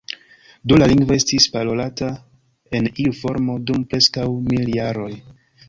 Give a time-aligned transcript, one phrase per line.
[0.71, 2.09] Do la lingvo estis parolata
[2.79, 5.15] en iu formo dum preskaŭ mil jaroj.